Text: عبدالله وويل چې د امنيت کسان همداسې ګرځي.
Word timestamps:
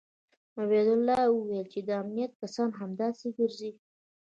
عبدالله 0.59 1.21
وويل 1.31 1.65
چې 1.73 1.79
د 1.87 1.89
امنيت 2.01 2.31
کسان 2.41 2.69
همداسې 2.79 3.27
ګرځي. 3.37 3.71